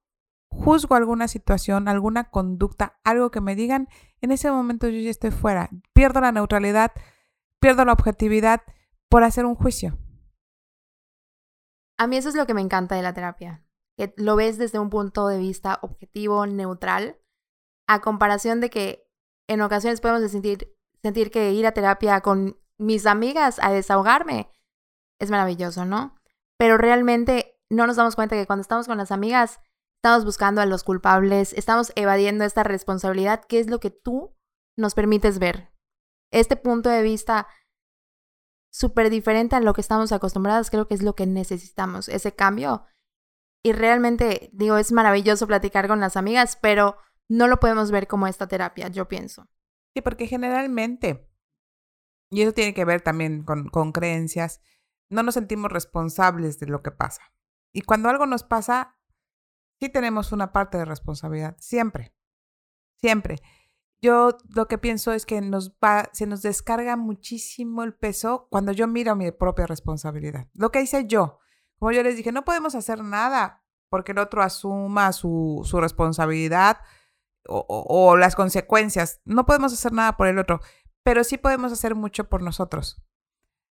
[0.50, 3.88] juzgo alguna situación, alguna conducta, algo que me digan,
[4.22, 5.70] en ese momento yo ya estoy fuera.
[5.94, 6.92] Pierdo la neutralidad,
[7.60, 8.62] pierdo la objetividad
[9.10, 9.98] por hacer un juicio.
[11.98, 13.66] A mí eso es lo que me encanta de la terapia,
[13.98, 17.20] que lo ves desde un punto de vista objetivo, neutral,
[17.88, 19.10] a comparación de que
[19.48, 24.52] en ocasiones podemos sentir, sentir que ir a terapia con mis amigas a desahogarme
[25.20, 26.16] es maravilloso, ¿no?
[26.58, 29.60] Pero realmente no nos damos cuenta que cuando estamos con las amigas
[29.98, 34.36] estamos buscando a los culpables, estamos evadiendo esta responsabilidad, que es lo que tú
[34.78, 35.74] nos permites ver.
[36.32, 37.48] Este punto de vista
[38.72, 42.86] súper diferente a lo que estamos acostumbrados, creo que es lo que necesitamos, ese cambio.
[43.66, 48.28] Y realmente, digo, es maravilloso platicar con las amigas, pero no lo podemos ver como
[48.28, 49.50] esta terapia, yo pienso.
[49.96, 51.28] Sí, porque generalmente,
[52.30, 54.62] y eso tiene que ver también con, con creencias,
[55.10, 57.24] no nos sentimos responsables de lo que pasa.
[57.78, 58.98] Y cuando algo nos pasa,
[59.80, 62.12] sí tenemos una parte de responsabilidad, siempre,
[63.00, 63.40] siempre.
[64.02, 68.72] Yo lo que pienso es que nos va, se nos descarga muchísimo el peso cuando
[68.72, 70.48] yo miro mi propia responsabilidad.
[70.56, 71.38] Lo que hice yo,
[71.78, 76.80] como yo les dije, no podemos hacer nada porque el otro asuma su, su responsabilidad
[77.48, 79.22] o, las consecuencias.
[79.24, 80.62] No podemos hacer nada por el otro,
[81.04, 83.04] pero sí podemos hacer mucho por nosotros.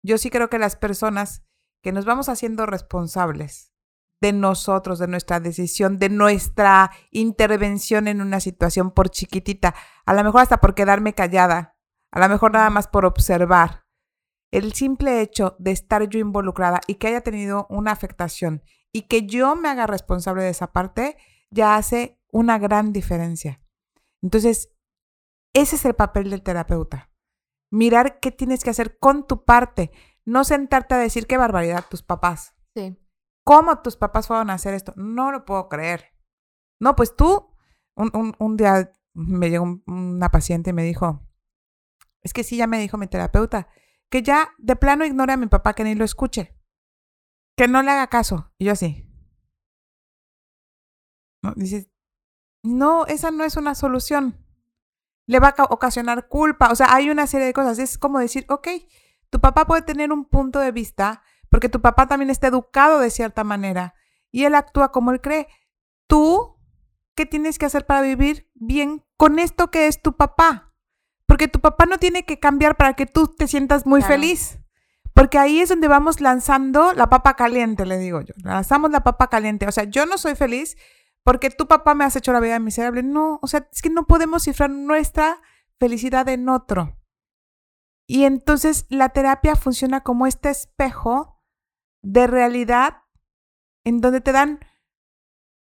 [0.03, 1.43] Yo sí creo que las personas
[1.81, 3.73] que nos vamos haciendo responsables
[4.21, 10.23] de nosotros, de nuestra decisión, de nuestra intervención en una situación por chiquitita, a lo
[10.23, 11.77] mejor hasta por quedarme callada,
[12.12, 13.86] a lo mejor nada más por observar.
[14.51, 19.25] El simple hecho de estar yo involucrada y que haya tenido una afectación y que
[19.27, 21.17] yo me haga responsable de esa parte,
[21.51, 23.62] ya hace una gran diferencia.
[24.21, 24.73] Entonces,
[25.53, 27.12] ese es el papel del terapeuta.
[27.71, 29.91] Mirar qué tienes que hacer con tu parte,
[30.25, 32.55] no sentarte a decir qué barbaridad tus papás.
[32.75, 32.97] Sí.
[33.49, 34.93] ¿Cómo tus papás fueron a hacer esto?
[34.95, 36.13] No lo puedo creer.
[36.79, 37.51] No, pues tú,
[37.95, 41.27] un, día me llegó una paciente y me dijo,
[42.21, 43.67] es que sí, ya me dijo mi terapeuta,
[44.12, 46.55] que ya de plano ignore a mi papá, que ni lo escuche,
[47.57, 48.53] que no le haga caso.
[48.59, 49.09] Y yo así.
[51.41, 51.55] ¿No?
[51.55, 51.89] Dices,
[52.62, 54.45] no, esa no es una solución.
[55.25, 56.69] Le va a ocasionar culpa.
[56.71, 57.79] O sea, hay una serie de cosas.
[57.79, 58.67] Es como decir, ok,
[59.31, 63.09] tu papá puede tener un punto de vista porque tu papá también está educado de
[63.09, 63.95] cierta manera
[64.31, 65.47] y él actúa como él cree.
[66.07, 66.57] Tú,
[67.15, 70.73] ¿qué tienes que hacer para vivir bien con esto que es tu papá?
[71.25, 74.59] Porque tu papá no tiene que cambiar para que tú te sientas muy feliz.
[75.13, 78.33] Porque ahí es donde vamos lanzando la papa caliente, le digo yo.
[78.43, 79.67] Lanzamos la papa caliente.
[79.67, 80.77] O sea, yo no soy feliz
[81.23, 83.03] porque tu papá me has hecho la vida miserable.
[83.03, 85.41] No, o sea, es que no podemos cifrar nuestra
[85.79, 86.97] felicidad en otro.
[88.07, 91.38] Y entonces la terapia funciona como este espejo
[92.01, 93.03] de realidad
[93.85, 94.59] en donde te dan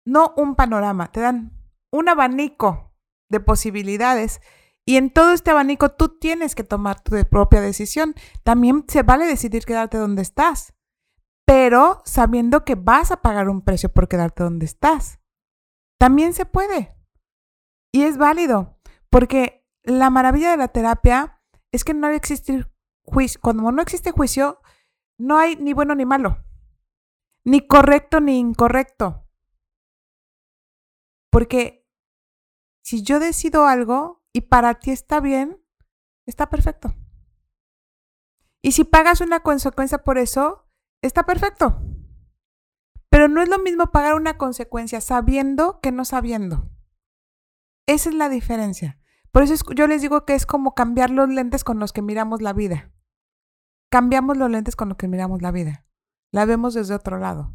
[0.04, 1.52] no un panorama, te dan
[1.92, 2.94] un abanico
[3.30, 4.40] de posibilidades
[4.88, 8.14] y en todo este abanico tú tienes que tomar tu propia decisión.
[8.42, 10.72] También se vale decidir quedarte donde estás,
[11.46, 15.20] pero sabiendo que vas a pagar un precio por quedarte donde estás.
[15.98, 16.96] También se puede.
[17.92, 18.78] Y es válido,
[19.10, 22.64] porque la maravilla de la terapia es que no existe
[23.02, 23.40] juicio.
[23.42, 24.60] Cuando no existe juicio,
[25.18, 26.44] no hay ni bueno ni malo,
[27.44, 29.28] ni correcto ni incorrecto.
[31.30, 31.86] Porque
[32.82, 35.62] si yo decido algo y para ti está bien,
[36.26, 36.94] está perfecto.
[38.62, 40.68] Y si pagas una consecuencia por eso,
[41.02, 41.80] está perfecto.
[43.10, 46.70] Pero no es lo mismo pagar una consecuencia sabiendo que no sabiendo.
[47.86, 49.00] Esa es la diferencia.
[49.32, 52.42] Por eso yo les digo que es como cambiar los lentes con los que miramos
[52.42, 52.92] la vida.
[53.90, 55.86] Cambiamos los lentes con los que miramos la vida.
[56.32, 57.54] La vemos desde otro lado.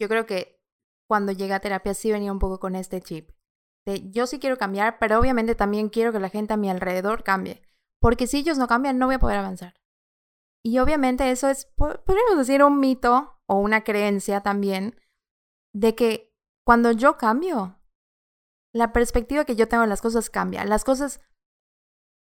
[0.00, 0.60] Yo creo que
[1.08, 3.30] cuando llegué a terapia sí venía un poco con este chip.
[3.86, 7.22] De yo sí quiero cambiar, pero obviamente también quiero que la gente a mi alrededor
[7.22, 7.62] cambie.
[8.00, 9.74] Porque si ellos no cambian, no voy a poder avanzar.
[10.64, 14.96] Y obviamente eso es, podríamos decir, un mito o una creencia también
[15.74, 16.34] de que
[16.66, 17.78] cuando yo cambio,
[18.74, 20.64] la perspectiva que yo tengo de las cosas cambia.
[20.64, 21.20] Las cosas,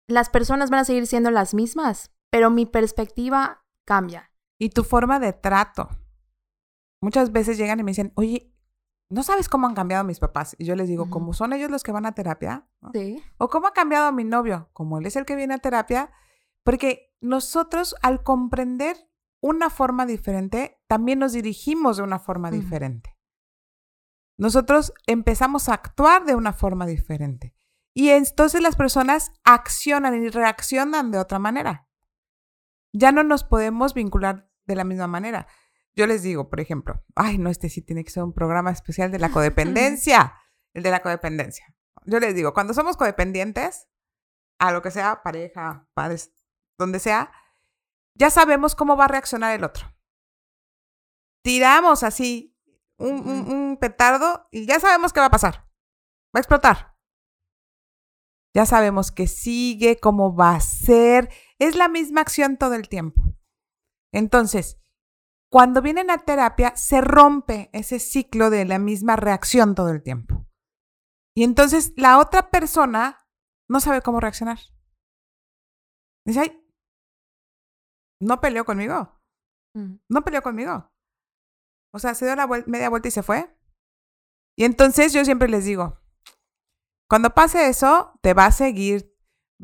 [0.09, 4.33] las personas van a seguir siendo las mismas, pero mi perspectiva cambia.
[4.59, 5.89] Y tu forma de trato.
[7.01, 8.53] Muchas veces llegan y me dicen, oye,
[9.11, 10.55] no sabes cómo han cambiado mis papás.
[10.59, 12.69] Y yo les digo, ¿cómo son ellos los que van a terapia?
[12.93, 13.23] Sí.
[13.39, 16.11] O cómo ha cambiado mi novio, como él es el que viene a terapia.
[16.65, 18.97] Porque nosotros al comprender
[19.41, 23.17] una forma diferente, también nos dirigimos de una forma diferente.
[24.37, 27.55] Nosotros empezamos a actuar de una forma diferente.
[27.95, 31.88] Y entonces las personas accionan y reaccionan de otra manera.
[32.93, 35.47] Ya no nos podemos vincular de la misma manera.
[35.95, 39.11] Yo les digo, por ejemplo, ay, no, este sí tiene que ser un programa especial
[39.11, 40.35] de la codependencia,
[40.75, 41.75] el de la codependencia.
[42.05, 43.89] Yo les digo, cuando somos codependientes,
[44.59, 46.33] a lo que sea, pareja, padres,
[46.79, 47.33] donde sea,
[48.15, 49.87] ya sabemos cómo va a reaccionar el otro.
[51.43, 52.57] Tiramos así
[52.99, 55.69] un, un, petardo y ya sabemos qué va a pasar.
[56.35, 56.97] Va a explotar.
[58.55, 61.31] Ya sabemos que sigue, cómo va a ser.
[61.59, 63.23] Es la misma acción todo el tiempo.
[64.13, 64.79] Entonces,
[65.51, 70.47] cuando vienen a terapia, se rompe ese ciclo de la misma reacción todo el tiempo.
[71.35, 73.27] Y entonces la otra persona
[73.69, 74.59] no sabe cómo reaccionar.
[76.27, 76.65] Dice, ay,
[78.21, 79.21] no peleó conmigo.
[79.75, 79.97] Mm.
[80.09, 80.93] No peleó conmigo.
[81.93, 83.57] O sea, se dio la media vuelta y se fue.
[84.57, 86.01] Y entonces yo siempre les digo,
[87.09, 89.17] cuando pase eso, te va a seguir,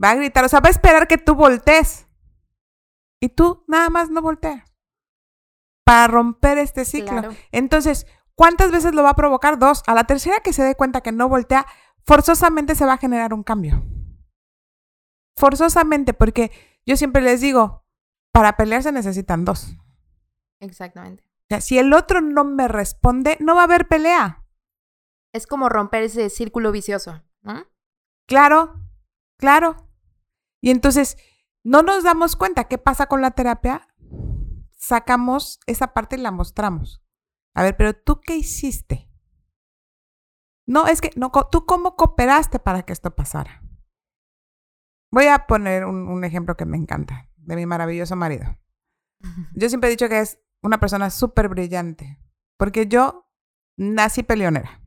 [0.03, 2.07] va a gritar, o sea, va a esperar que tú voltees.
[3.21, 4.75] Y tú nada más no volteas
[5.85, 7.23] para romper este ciclo.
[7.53, 9.59] Entonces, ¿cuántas veces lo va a provocar?
[9.59, 9.83] Dos.
[9.87, 11.67] A la tercera que se dé cuenta que no voltea,
[12.05, 13.85] forzosamente se va a generar un cambio.
[15.37, 16.51] Forzosamente, porque
[16.87, 17.87] yo siempre les digo,
[18.33, 19.77] para pelear se necesitan dos.
[20.61, 21.25] Exactamente.
[21.25, 24.45] O sea, si el otro no me responde, no va a haber pelea.
[25.33, 27.67] Es como romper ese círculo vicioso, ¿no?
[28.27, 28.84] Claro,
[29.45, 29.77] claro.
[30.63, 31.19] Y entonces,
[31.65, 33.95] no nos damos cuenta qué pasa con la terapia
[34.79, 37.05] sacamos esa parte y la mostramos.
[37.55, 39.11] A ver, pero tú qué hiciste?
[40.67, 43.63] No, es que, no, tú cómo cooperaste para que esto pasara.
[45.11, 48.59] Voy a poner un, ejemplo que me encanta de mi maravilloso marido.
[49.55, 52.19] Yo siempre he dicho que es una persona súper brillante,
[52.57, 53.31] porque yo
[53.77, 54.81] nací peleonera.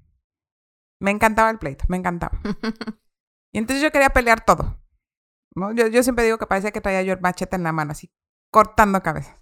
[0.99, 2.41] Me encantaba el pleito, me encantaba.
[3.51, 4.81] Y entonces yo quería pelear todo.
[5.55, 5.71] ¿no?
[5.73, 8.13] Yo, yo siempre digo que parecía que traía yo el machete en la mano, así,
[8.51, 9.35] cortando cabezas.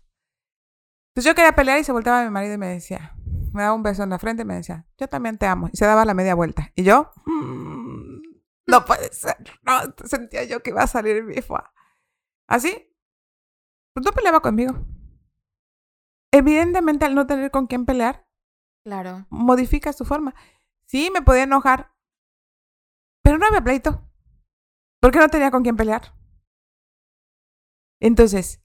[1.10, 3.16] Entonces yo quería pelear y se volteaba a mi marido y me decía,
[3.54, 5.70] me daba un beso en la frente y me decía, yo también te amo.
[5.72, 6.72] Y se daba la media vuelta.
[6.76, 8.22] Y yo, mm,
[8.68, 9.38] no puede ser.
[9.64, 11.74] No, sentía yo que iba a salir mi fua.
[12.48, 12.94] Así,
[13.94, 14.74] pues no peleaba conmigo.
[16.32, 18.28] Evidentemente, al no tener con quién pelear,
[18.84, 19.26] claro.
[19.30, 20.36] modifica su forma.
[20.86, 21.95] Sí, me podía enojar,
[23.26, 24.08] pero no había pleito.
[25.02, 26.16] Porque no tenía con quién pelear.
[28.00, 28.64] Entonces,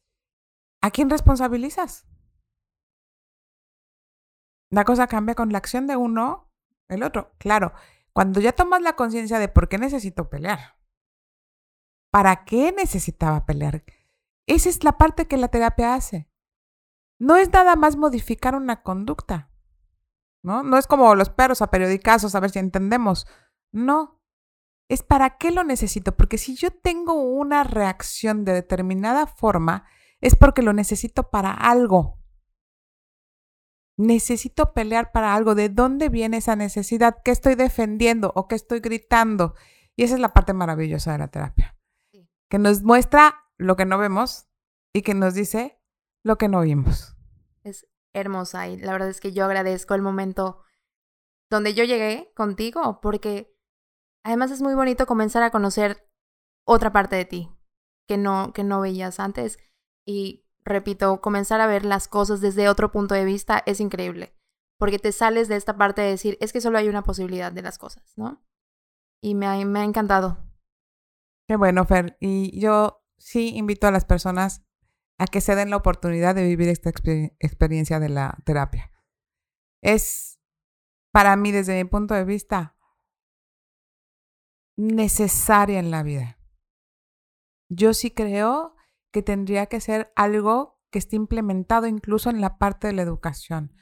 [0.83, 2.07] ¿a quién responsabilizas?
[4.71, 6.53] La cosa cambia con la acción de uno,
[6.89, 7.35] el otro.
[7.39, 7.73] Claro,
[8.13, 10.79] cuando ya tomas la conciencia de por qué necesito pelear.
[12.13, 13.83] ¿Para qué necesitaba pelear?
[14.47, 16.29] Esa es la parte que la terapia hace.
[17.19, 19.51] No es nada más modificar una conducta.
[20.43, 20.63] ¿No?
[20.63, 23.27] No es como los perros a periodicazos, a ver si entendemos.
[23.73, 24.20] No.
[24.91, 26.17] Es para qué lo necesito.
[26.17, 29.87] Porque si yo tengo una reacción de determinada forma,
[30.21, 32.19] es porque lo necesito para algo.
[33.97, 35.55] Necesito pelear para algo.
[35.55, 37.19] ¿De dónde viene esa necesidad?
[37.25, 39.55] ¿Qué estoy defendiendo o qué estoy gritando?
[39.95, 41.79] Y esa es la parte maravillosa de la terapia.
[42.49, 44.49] Que nos muestra lo que no vemos
[44.93, 45.81] y que nos dice
[46.25, 47.17] lo que no vimos.
[47.63, 50.65] Es hermosa y la verdad es que yo agradezco el momento
[51.49, 53.57] donde yo llegué contigo porque
[54.25, 56.09] además es muy bonito comenzar a conocer
[56.67, 57.51] otra parte de ti
[58.09, 59.59] que no, que no veías antes
[60.07, 64.35] y repito, comenzar a ver las cosas desde otro punto de vista es increíble
[64.81, 67.61] porque te sales de esta parte de decir es que solo hay una posibilidad de
[67.61, 68.43] las cosas, ¿no?
[69.23, 70.39] Y me ha, me ha encantado.
[71.47, 72.17] Qué bueno, Fer.
[72.19, 74.65] Y yo sí invito a las personas
[75.19, 78.91] a que se den la oportunidad de vivir esta experiencia de la terapia.
[79.83, 80.41] Es,
[81.13, 82.75] para mí, desde mi punto de vista,
[84.81, 86.39] necesaria en la vida.
[87.69, 88.75] Yo sí creo
[89.13, 93.75] que tendría que ser algo que esté implementado incluso en la parte de la educación.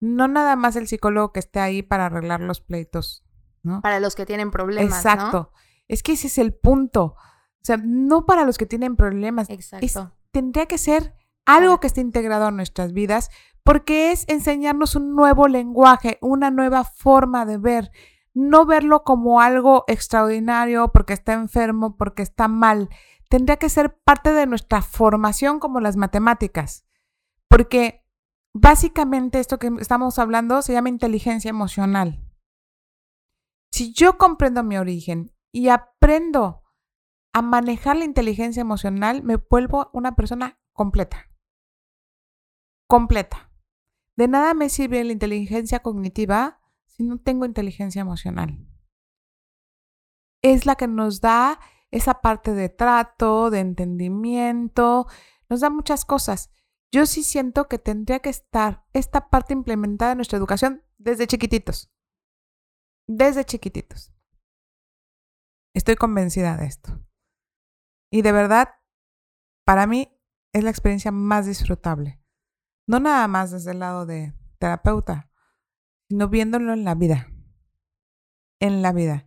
[0.00, 3.24] No nada más el psicólogo que esté ahí para arreglar los pleitos,
[3.62, 3.80] ¿no?
[3.82, 4.94] Para los que tienen problemas.
[4.94, 5.52] Exacto.
[5.88, 7.04] Es que ese es el punto.
[7.04, 9.48] O sea, no para los que tienen problemas.
[9.50, 11.14] Exacto tendría que ser
[11.46, 13.30] algo que esté integrado en nuestras vidas,
[13.62, 17.92] porque es enseñarnos un nuevo lenguaje, una nueva forma de ver,
[18.34, 22.90] no verlo como algo extraordinario porque está enfermo, porque está mal.
[23.28, 26.84] Tendría que ser parte de nuestra formación como las matemáticas,
[27.48, 28.04] porque
[28.52, 32.20] básicamente esto que estamos hablando se llama inteligencia emocional.
[33.72, 36.62] Si yo comprendo mi origen y aprendo
[37.32, 41.28] a manejar la inteligencia emocional, me vuelvo una persona completa.
[42.88, 43.50] Completa.
[44.16, 46.60] De nada me sirve la inteligencia cognitiva
[46.96, 48.66] si no tengo inteligencia emocional.
[50.42, 51.58] Es la que nos da
[51.90, 55.06] esa parte de trato, de entendimiento,
[55.48, 56.50] nos da muchas cosas.
[56.92, 61.92] Yo sí siento que tendría que estar esta parte implementada en nuestra educación desde chiquititos.
[63.08, 64.12] Desde chiquititos.
[65.74, 67.04] Estoy convencida de esto.
[68.12, 68.68] Y de verdad,
[69.64, 70.16] para mí
[70.52, 72.22] es la experiencia más disfrutable.
[72.86, 75.32] No nada más desde el lado de terapeuta,
[76.08, 77.28] sino viéndolo en la vida.
[78.60, 79.26] En la vida.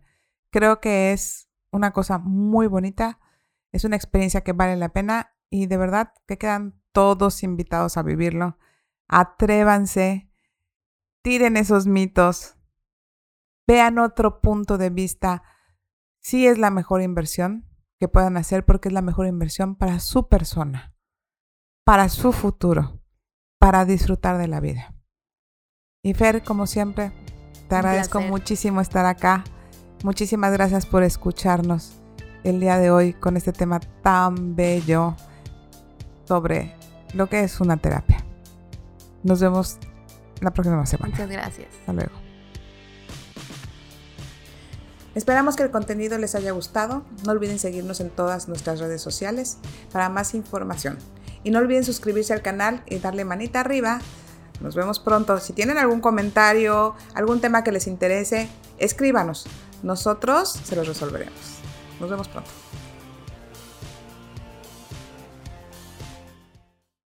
[0.50, 3.20] Creo que es una cosa muy bonita,
[3.72, 8.02] es una experiencia que vale la pena y de verdad que quedan todos invitados a
[8.02, 8.58] vivirlo.
[9.08, 10.30] Atrévanse,
[11.22, 12.56] tiren esos mitos,
[13.66, 15.42] vean otro punto de vista.
[16.20, 17.68] Si es la mejor inversión,
[17.98, 20.94] que puedan hacer porque es la mejor inversión para su persona,
[21.84, 23.02] para su futuro,
[23.58, 24.97] para disfrutar de la vida.
[26.08, 27.12] Y Fer, como siempre,
[27.68, 29.44] te agradezco muchísimo estar acá.
[30.02, 31.92] Muchísimas gracias por escucharnos
[32.44, 35.14] el día de hoy con este tema tan bello
[36.24, 36.74] sobre
[37.12, 38.24] lo que es una terapia.
[39.22, 39.76] Nos vemos
[40.40, 41.10] la próxima semana.
[41.10, 41.68] Muchas gracias.
[41.80, 42.12] Hasta luego.
[45.14, 47.04] Esperamos que el contenido les haya gustado.
[47.26, 49.58] No olviden seguirnos en todas nuestras redes sociales
[49.92, 50.96] para más información.
[51.44, 54.00] Y no olviden suscribirse al canal y darle manita arriba.
[54.60, 55.38] Nos vemos pronto.
[55.38, 58.48] Si tienen algún comentario, algún tema que les interese,
[58.78, 59.46] escríbanos.
[59.82, 61.58] Nosotros se los resolveremos.
[62.00, 62.50] Nos vemos pronto.